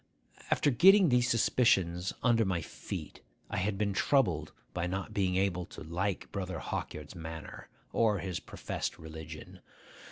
After 0.49 0.71
getting 0.71 1.09
these 1.09 1.29
suspicions 1.29 2.11
under 2.23 2.43
my 2.43 2.59
feet, 2.63 3.21
I 3.51 3.57
had 3.57 3.77
been 3.77 3.93
troubled 3.93 4.51
by 4.73 4.87
not 4.87 5.13
being 5.13 5.35
able 5.35 5.67
to 5.67 5.83
like 5.83 6.31
Brother 6.31 6.57
Hawkyard's 6.57 7.13
manner, 7.13 7.69
or 7.93 8.17
his 8.17 8.39
professed 8.39 8.97
religion. 8.97 9.59